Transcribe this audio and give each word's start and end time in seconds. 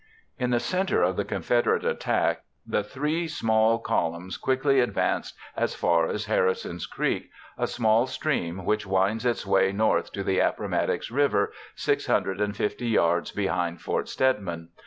In 0.39 0.49
the 0.49 0.59
center 0.59 1.03
of 1.03 1.15
the 1.15 1.23
Confederate 1.23 1.85
attack, 1.85 2.41
the 2.65 2.81
three 2.81 3.27
small 3.27 3.77
columns 3.77 4.35
quickly 4.35 4.79
advanced 4.79 5.35
as 5.55 5.75
far 5.75 6.07
as 6.07 6.25
Harrison's 6.25 6.87
Creek—a 6.87 7.67
small 7.67 8.07
stream 8.07 8.65
which 8.65 8.87
winds 8.87 9.27
its 9.27 9.45
way 9.45 9.71
north 9.71 10.11
to 10.13 10.23
the 10.23 10.39
Appomattox 10.39 11.11
River 11.11 11.53
650 11.75 12.87
yards 12.87 13.31
behind 13.31 13.79
Fort 13.79 14.09
Stedman. 14.09 14.69